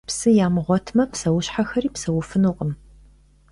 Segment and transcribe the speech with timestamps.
[0.07, 2.71] Псы ямыгъуэтмэ, псэущхьэхэри псэуфынукъым.